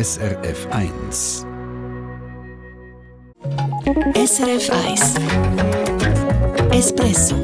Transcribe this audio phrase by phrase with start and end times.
[0.00, 1.44] SRF 1.
[4.14, 5.14] SRF 1
[6.70, 7.34] Espresso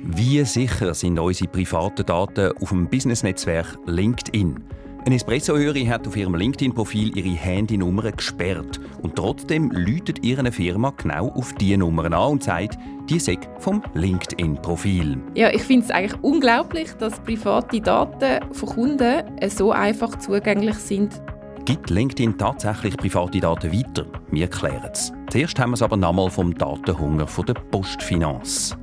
[0.00, 4.56] Wie sicher sind unsere privaten Daten auf dem Businessnetzwerk LinkedIn?
[5.04, 8.78] Eine Espresso-Hörerin hat auf ihrem LinkedIn-Profil ihre Handynummer gesperrt.
[9.02, 12.78] Und trotzdem läutet ihre Firma genau auf diese Nummern an und sagt,
[13.10, 15.18] die sei vom LinkedIn-Profil.
[15.34, 21.20] Ja, ich finde es eigentlich unglaublich, dass private Daten von Kunden so einfach zugänglich sind.
[21.64, 24.06] Gibt LinkedIn tatsächlich private Daten weiter?
[24.30, 25.12] Wir klären es.
[25.30, 28.76] Zuerst haben wir es aber nochmal vom Datenhunger von der Postfinanz.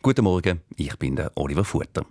[0.00, 2.04] Guten Morgen, ich bin der Oliver Futter.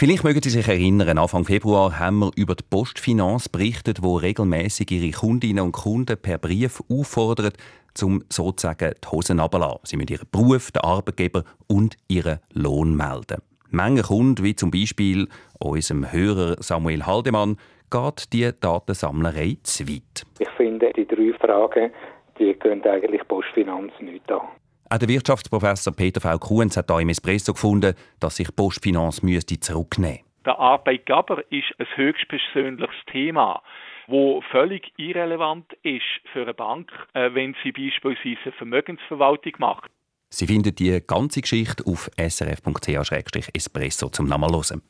[0.00, 4.90] Vielleicht mögen Sie sich erinnern, Anfang Februar haben wir über die Postfinanz berichtet, wo regelmäßig
[4.92, 7.58] ihre Kundinnen und Kunden per Brief auffordert,
[7.92, 9.80] zum sozusagen die Hosen runterzulassen.
[9.84, 13.42] Sie müssen ihren Beruf, den Arbeitgeber und ihren Lohn melden.
[13.68, 15.28] Menge Kunden, wie zum Beispiel
[15.58, 17.58] unserem Hörer Samuel Haldemann,
[17.90, 20.24] geht die Datensammlerei zu weit.
[20.38, 21.90] Ich finde, die drei Fragen
[22.38, 24.48] die gehen eigentlich Postfinanz nicht an.
[24.92, 26.36] Auch der Wirtschaftsprofessor Peter V.
[26.38, 30.18] Kuhns hat hier im Espresso gefunden, dass sich Postfinanz müsste zurücknehmen.
[30.44, 33.62] Der Arbeitgeber ist ein höchstpersönliches Thema,
[34.08, 39.92] wo völlig irrelevant ist für eine Bank, äh, wenn sie beispielsweise Vermögensverwaltung macht.
[40.28, 44.82] Sie finden die ganze Geschichte auf srf.ch-espresso zum Nachlesen.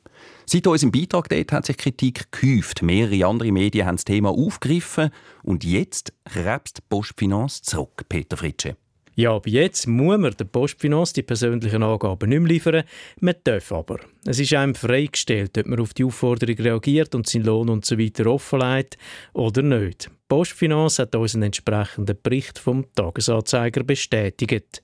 [0.47, 2.81] Seit unserem Beitrag dort hat sich Kritik gehäuft.
[2.81, 5.11] Mehrere andere Medien haben das Thema aufgegriffen
[5.43, 8.77] und jetzt krebst Postfinanz zurück, Peter Fritsche.
[9.17, 12.85] Ja, aber jetzt muss man der Postfinanz die persönlichen Angaben nicht mehr liefern.
[13.21, 14.01] Man darf aber.
[14.25, 17.99] Es ist einem freigestellt, ob man auf die Aufforderung reagiert und seinen Lohn und so
[17.99, 18.99] weiter offenlegt
[19.33, 20.11] oder nicht.
[20.29, 24.83] Postfinanz hat uns einen entsprechenden Bericht vom Tagesanzeiger bestätigt.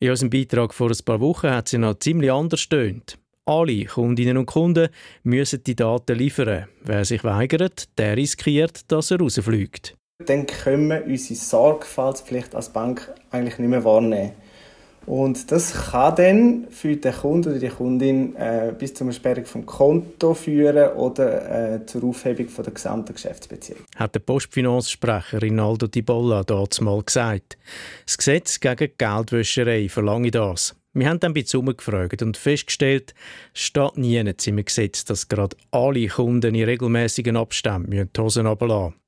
[0.00, 3.18] In unserem Beitrag vor ein paar Wochen hat sie noch ziemlich anders stöhnt.
[3.46, 4.88] Alle Kundinnen und Kunden
[5.22, 6.66] müssen die Daten liefern.
[6.82, 13.12] Wer sich weigert, der riskiert, dass er rausfliegt dann können wir unsere Sorgfaltspflicht als Bank
[13.30, 14.32] eigentlich nicht mehr wahrnehmen.
[15.06, 19.66] Und das kann dann für den Kunden oder die Kundin äh, bis zur Sperrung vom
[19.66, 23.80] Konto führen oder äh, zur Aufhebung von der gesamten Geschäftsbeziehung.
[23.96, 27.56] Hat der Postfinanzsprecher Rinaldo Di Bolla dazu mal gesagt.
[28.04, 30.76] Das Gesetz gegen Geldwäscherei verlange das.
[30.92, 33.14] Wir haben dann bei Summe gefragt und festgestellt,
[33.54, 38.99] es steht nie im Gesetz, dass gerade alle Kunden in regelmäßigen Abständen die Hosen runterlassen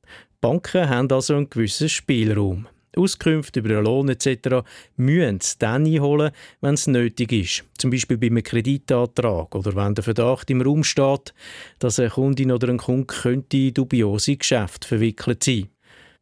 [0.43, 2.67] Banken haben also einen gewissen Spielraum.
[2.97, 4.67] Auskünfte über den Lohn etc.
[4.97, 7.65] müssen sie dann einholen, wenn es nötig ist.
[7.79, 11.33] Zum Beispiel bei einem Kreditantrag oder wenn der Verdacht im Raum steht,
[11.79, 15.69] dass eine Kundin oder ein Kunde könnte in dubiose Geschäfte verwickelt sein.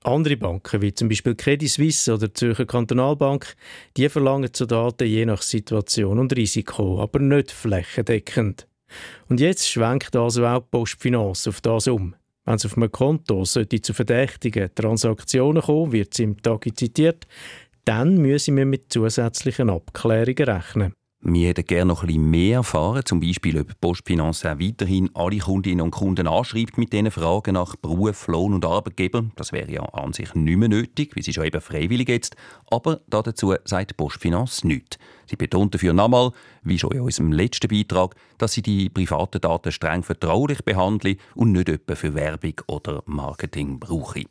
[0.05, 3.57] Andere Banken, wie zum Beispiel Credit Suisse oder die Zürcher Kantonalbank,
[3.97, 8.67] die verlangen zu Daten je nach Situation und Risiko, aber nicht flächendeckend.
[9.31, 12.15] Und jetzt schwenkt also auch die Postfinanz auf das um.
[12.45, 17.27] Wenn es auf einem Konto sollte zu verdächtigen Transaktionen kommen, wird es im Tag zitiert,
[17.85, 20.93] dann müssen wir mit zusätzlichen Abklärungen rechnen.
[21.23, 25.37] Wir hätten gerne noch ein bisschen mehr erfahren, zum Beispiel, ob Postfinanz auch weiterhin alle
[25.37, 29.27] Kundinnen und Kunden anschreibt mit diesen Fragen nach Beruf, Lohn und Arbeitgeber.
[29.37, 32.37] Das wäre ja an sich nicht mehr nötig, weil sie schon eben freiwillig jetzt.
[32.71, 34.99] Aber dazu sagt Postfinanz nichts.
[35.27, 36.33] Sie betont dafür nochmal,
[36.63, 41.53] wie schon in unserem letzten Beitrag, dass sie die privaten Daten streng vertraulich behandeln und
[41.53, 44.25] nicht etwa für Werbung oder Marketing brauchen.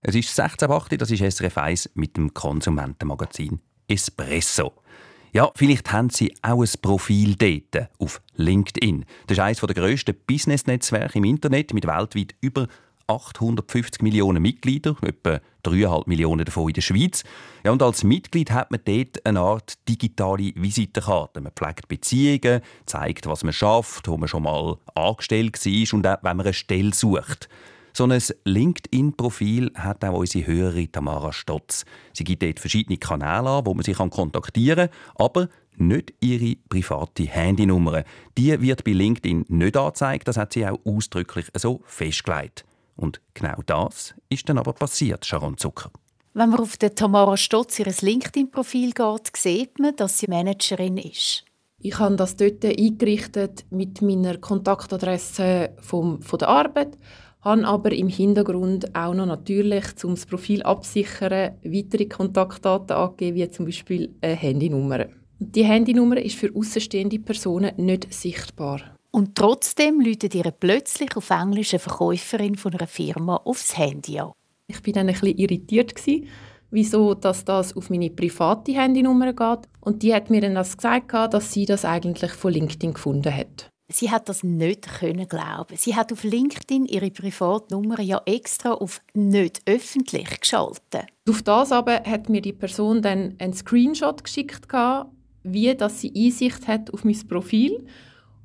[0.00, 4.72] Es ist 16.08 das ist SRF 1 mit dem Konsumentenmagazin Espresso.
[5.36, 9.04] Ja, vielleicht haben Sie auch ein Profil dort auf LinkedIn.
[9.26, 12.68] Das ist eines der grössten Business-Netzwerke im Internet mit weltweit über
[13.06, 17.22] 850 Millionen Mitglieder, etwa 3,5 Millionen davon in der Schweiz.
[17.64, 21.42] Ja, und als Mitglied hat man dort eine Art digitale Visitenkarte.
[21.42, 26.16] Man pflegt Beziehungen, zeigt, was man schafft, wo man schon mal angestellt war und auch,
[26.22, 27.50] wenn man eine Stelle sucht.
[27.96, 31.86] So ein LinkedIn-Profil hat auch unsere Hörerin Tamara Stotz.
[32.12, 35.48] Sie gibt dort verschiedene Kanäle an, wo man sich kontaktieren kann, aber
[35.78, 38.04] nicht ihre private Handynummer.
[38.36, 42.66] Die wird bei LinkedIn nicht angezeigt, das hat sie auch ausdrücklich so festgelegt.
[42.96, 45.90] Und genau das ist dann aber passiert, Sharon Zucker.
[46.34, 51.46] Wenn man auf den Tamara Stotz ihr LinkedIn-Profil geht, sieht man, dass sie Managerin ist.
[51.78, 56.98] Ich habe das dort eingerichtet mit meiner Kontaktadresse vom, von der Arbeit
[57.40, 63.50] habe aber im Hintergrund auch noch natürlich, um das Profil absichern, weitere Kontaktdaten angegeben, wie
[63.50, 65.06] zum Beispiel eine Handynummer.
[65.38, 68.80] Die Handynummer ist für außenstehende Personen nicht sichtbar.
[69.10, 74.32] Und trotzdem läutet ihr plötzlich auf Englisch eine Verkäuferin von einer Firma aufs Handy an.
[74.66, 75.94] Ich war dann ein bisschen irritiert
[76.70, 79.68] wieso dass das auf meine private Handynummer geht.
[79.80, 83.70] Und die hat mir dann das gesagt, dass sie das eigentlich von LinkedIn gefunden hat.
[83.88, 85.76] Sie hat das nicht können glauben.
[85.76, 91.06] Sie hat auf LinkedIn ihre Privatnummer ja extra auf nicht öffentlich geschaltet.
[91.28, 94.66] Auf das aber hat mir die Person dann einen Screenshot geschickt,
[95.44, 97.86] wie dass sie Einsicht hat auf mein Profil.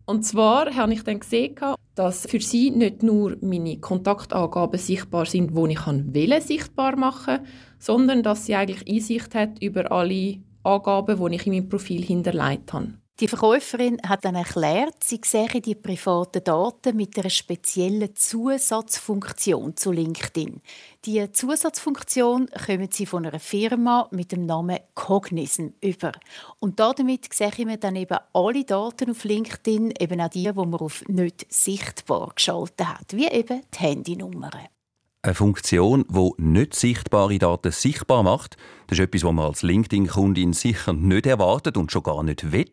[0.05, 1.55] Und zwar habe ich dann gesehen,
[1.95, 7.39] dass für sie nicht nur meine Kontaktangaben sichtbar sind, wo ich will sichtbar machen
[7.81, 12.71] sondern dass sie eigentlich Einsicht hat über alle Angaben, die ich in meinem Profil hinterlegt
[12.71, 12.93] habe.
[13.21, 19.91] Die Verkäuferin hat dann erklärt, sie sehe die privaten Daten mit einer speziellen Zusatzfunktion zu
[19.91, 20.59] LinkedIn.
[21.05, 26.13] Die Zusatzfunktion kommen sie von einer Firma mit dem Namen Cognizant über.
[26.57, 30.73] Und damit sehe man dann eben alle Daten auf LinkedIn, eben auch die, die man
[30.73, 34.67] auf nicht sichtbar geschaltet hat, wie eben die Handynummern.
[35.23, 38.57] Eine Funktion, die nicht sichtbare Daten sichtbar macht,
[38.87, 42.71] das ist etwas, was man als LinkedIn-Kundin sicher nicht erwartet und schon gar nicht will.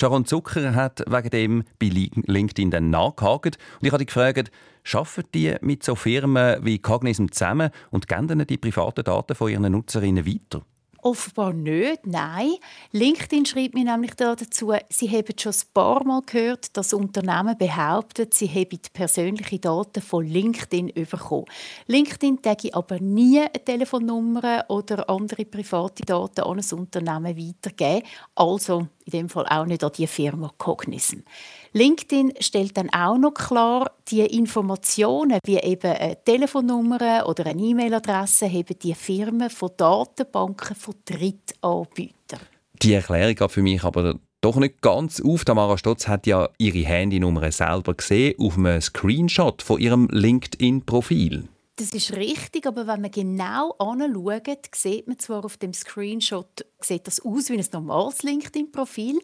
[0.00, 4.50] Sharon Zucker hat wegen dem bei LinkedIn dann nachgehakt und ich habe gefragt,
[4.90, 9.70] arbeiten die mit so Firmen wie Cognism zusammen und geben die privaten Daten von ihren
[9.70, 10.62] Nutzerinnen weiter?
[11.02, 12.54] Offenbar nicht, nein.
[12.92, 18.28] LinkedIn schreibt mir nämlich dazu, sie haben schon ein paar Mal gehört, dass Unternehmen behaupten,
[18.32, 21.46] sie hätten persönliche Daten von LinkedIn bekommen.
[21.86, 28.06] LinkedIn täge aber nie eine Telefonnummer oder andere private Daten an ein Unternehmen weitergeben.
[28.34, 31.24] Also in dem Fall auch nicht an die Firma Cognizant.
[31.72, 38.48] LinkedIn stellt dann auch noch klar, die Informationen wie eben eine Telefonnummer oder eine E-Mail-Adresse
[38.48, 42.40] haben die Firmen von Datenbanken von Drittanbietern.
[42.82, 45.44] Die Erklärung gab für mich aber doch nicht ganz auf.
[45.44, 51.48] Tamara Stotz hat ja ihre Handynummer selber gesehen auf einem Screenshot von ihrem LinkedIn-Profil.
[51.80, 57.06] Das ist richtig, aber wenn man genau anschaut, sieht man zwar auf dem Screenshot sieht
[57.06, 59.18] das aus wie ein normales LinkedIn-Profil.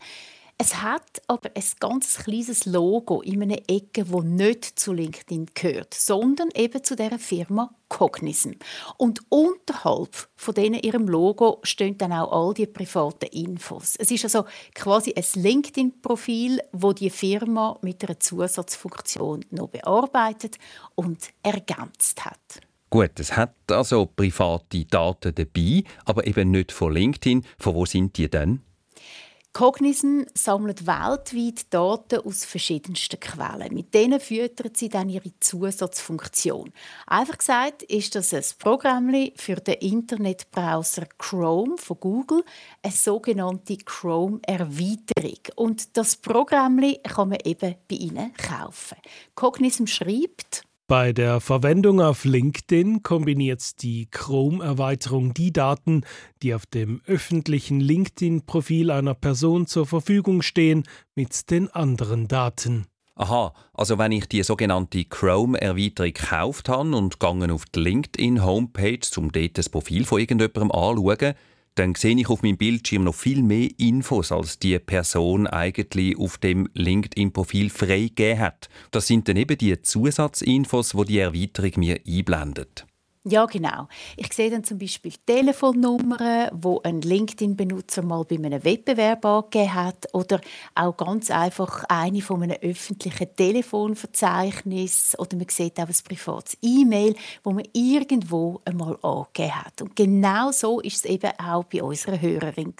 [0.58, 5.92] Es hat aber ein ganz kleines Logo in einer Ecke, wo nicht zu LinkedIn gehört,
[5.92, 8.56] sondern eben zu der Firma Cognizant.
[8.96, 13.96] Und unterhalb von denen ihrem Logo stehen dann auch all die privaten Infos.
[13.98, 20.56] Es ist also quasi ein LinkedIn-Profil, wo die Firma mit einer Zusatzfunktion noch bearbeitet
[20.94, 22.60] und ergänzt hat.
[22.88, 27.44] Gut, es hat also private Daten dabei, aber eben nicht von LinkedIn.
[27.58, 28.62] Von wo sind die denn?
[29.56, 33.72] Cognizant sammelt weltweit Daten aus verschiedensten Quellen.
[33.72, 36.74] Mit denen füttert sie dann ihre Zusatzfunktion.
[37.06, 42.44] Einfach gesagt ist das ein Programm für den Internetbrowser Chrome von Google,
[42.82, 45.40] eine sogenannte Chrome-Erweiterung.
[45.54, 48.98] Und das Programm kann man eben bei ihnen kaufen.
[49.36, 56.04] Cognizant schreibt, bei der Verwendung auf LinkedIn kombiniert die Chrome-Erweiterung die Daten,
[56.42, 60.84] die auf dem öffentlichen LinkedIn-Profil einer Person zur Verfügung stehen,
[61.16, 62.86] mit den anderen Daten.
[63.16, 69.32] Aha, also wenn ich die sogenannte Chrome-Erweiterung gekauft habe und gegangen auf die LinkedIn-Homepage, um
[69.32, 71.34] dort das Profil von irgendjemandem anzuschauen,
[71.76, 76.38] dann sehe ich auf meinem Bildschirm noch viel mehr Infos, als die Person eigentlich auf
[76.38, 78.68] dem LinkedIn-Profil freigegeben hat.
[78.90, 82.86] Das sind dann eben die Zusatzinfos, wo die, die Erweiterung mir einblendet.
[83.28, 83.88] Ja, genau.
[84.16, 90.14] Ich sehe dann zum Beispiel Telefonnummern, wo ein LinkedIn-Benutzer mal bei einem Wettbewerb angegeben hat
[90.14, 90.40] oder
[90.76, 97.16] auch ganz einfach eine von einem öffentlichen Telefonverzeichnis oder man sieht auch ein privates E-Mail,
[97.42, 99.82] wo man irgendwo einmal angegeben hat.
[99.82, 102.74] Und genau so ist es eben auch bei unserer Hörerin.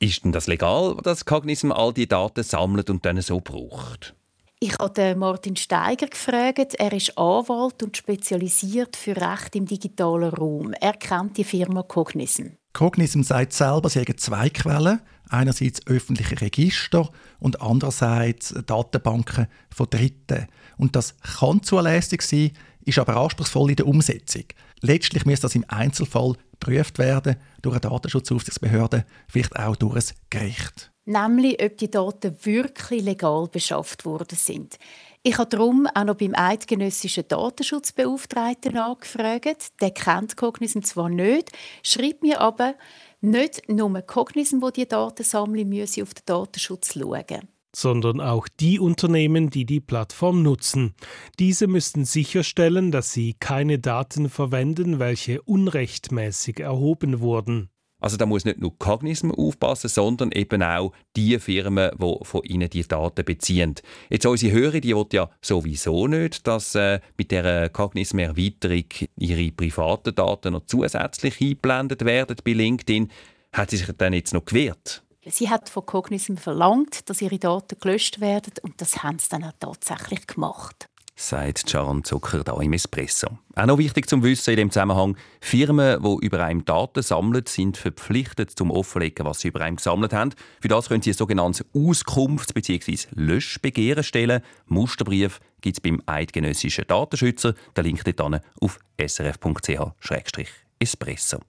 [0.00, 4.16] Ist denn das legal, dass Cognizant all die Daten sammelt und dann so braucht?
[4.62, 6.74] Ich habe Martin Steiger gefragt.
[6.74, 10.74] Er ist Anwalt und spezialisiert für Recht im digitalen Raum.
[10.74, 12.58] Er kennt die Firma Cognizant.
[12.74, 15.00] Cognizant sagt selber, sie haben zwei Quellen.
[15.30, 20.46] Einerseits öffentliche Register und andererseits Datenbanken von Dritten.
[20.76, 22.50] Und das kann zulässig sein,
[22.84, 24.44] ist aber anspruchsvoll in der Umsetzung.
[24.82, 30.92] Letztlich muss das im Einzelfall geprüft werden durch eine Datenschutzaufsichtsbehörde, vielleicht auch durch ein Gericht
[31.10, 34.78] nämlich ob die Daten wirklich legal beschafft worden sind.
[35.22, 39.80] Ich habe darum auch noch beim eidgenössischen Datenschutzbeauftragten angefragt.
[39.80, 41.50] Der kennt Cognizant zwar nicht,
[41.82, 42.74] schreibt mir aber,
[43.20, 49.50] nicht nur Cognizant, die Daten sammeln müsse, auf den Datenschutz schauen sondern auch die Unternehmen,
[49.50, 50.94] die die Plattform nutzen.
[51.38, 57.70] Diese müssten sicherstellen, dass sie keine Daten verwenden, welche unrechtmäßig erhoben wurden.
[58.00, 62.70] Also da muss nicht nur Cognizant aufpassen, sondern eben auch die Firmen, die von ihnen
[62.70, 63.74] die Daten beziehen.
[64.08, 68.84] Jetzt unsere Hörer, die will ja sowieso nicht, dass äh, mit der Cognizant-Erweiterung
[69.16, 73.10] ihre privaten Daten noch zusätzlich eingeblendet werden bei LinkedIn.
[73.52, 75.02] Hat sie sich dann jetzt noch gewehrt?
[75.26, 79.44] Sie hat von Cognism verlangt, dass ihre Daten gelöscht werden und das haben sie dann
[79.44, 80.89] auch tatsächlich gemacht
[81.20, 83.38] sagt Sharon Zucker da im Espresso.
[83.54, 87.76] Auch noch wichtig zum Wissen in dem Zusammenhang, Firmen, die über einem Daten sammeln, sind
[87.76, 90.32] verpflichtet zum Offenlegen, was sie über einem gesammelt haben.
[90.60, 93.08] Für das können sie ein sogenanntes Auskunfts- bzw.
[93.14, 94.40] Löschbegehren stellen.
[94.66, 97.52] Musterbrief gibt es beim eidgenössischen Datenschützer.
[97.76, 101.40] Der Link dort auf srf.ch-espresso.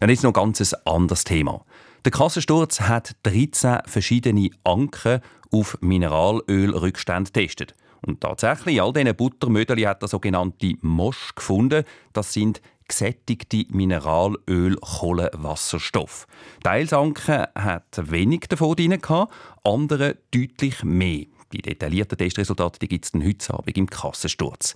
[0.00, 1.64] Ja, jetzt noch ein ganz anderes Thema.
[2.04, 7.74] Der Kassensturz hat 13 verschiedene Anken auf Mineralölrückstände getestet.
[8.06, 11.84] Und tatsächlich, all diesen Buttermödeli hat er sogenannte Mosch gefunden.
[12.12, 16.26] Das sind gesättigte Mineralöl, Kohlenwasserstoff.
[16.62, 18.98] Teilsanken hat wenig davon drin,
[19.64, 21.26] andere deutlich mehr.
[21.52, 24.74] Die detaillierten Testresultate gibt es heute Abend im Kassensturz.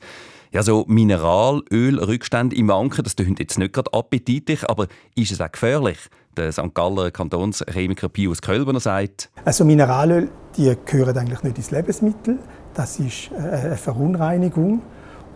[0.53, 5.51] Ja, so Mineralölrückstände im Anken, das klingt jetzt nicht gerade appetitlich, aber ist es auch
[5.51, 5.99] gefährlich?
[6.37, 6.75] Der St.
[6.75, 12.39] Galler Kantonschemiker Pius Kölberner sagt, also Mineralöl, die gehören eigentlich nicht ins Lebensmittel.
[12.75, 14.83] Das ist äh, eine Verunreinigung.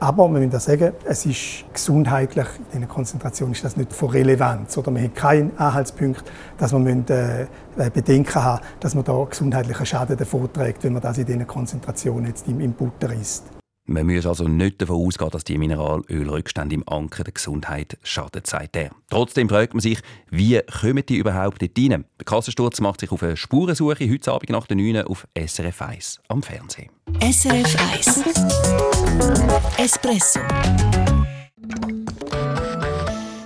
[0.00, 4.76] Aber man muss sagen, es ist gesundheitlich, in einer Konzentration ist das nicht von Relevanz.
[4.76, 6.25] Oder man hat keinen Anhaltspunkt,
[6.59, 7.47] dass man müssen, äh,
[7.91, 12.26] Bedenken haben dass man da gesundheitlichen Schaden davon trägt, wenn man das in dieser Konzentration
[12.26, 13.45] jetzt im, im Butter isst.
[13.87, 18.76] Man muss also nicht davon ausgehen, dass die Mineralölrückstände im Anker der Gesundheit schaden, sagt
[18.76, 18.91] er.
[19.11, 20.00] Trotzdem fragt man sich,
[20.31, 22.07] wie kommen die überhaupt dort rein?
[22.19, 26.21] Der Kassensturz macht sich auf eine Spurensuche heute Abend nach der 9 auf SRF 1
[26.29, 26.88] am Fernsehen.
[27.21, 28.23] SRF 1
[29.78, 30.40] Espresso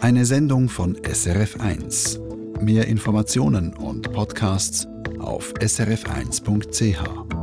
[0.00, 2.20] Eine Sendung von SRF 1.
[2.60, 4.87] Mehr Informationen und Podcasts
[5.18, 7.38] auf srf1.ch.